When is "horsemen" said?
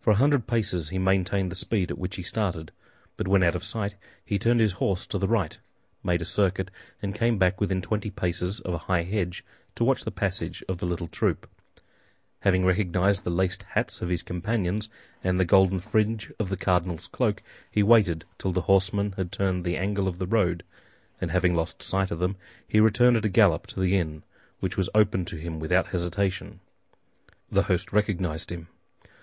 18.68-19.12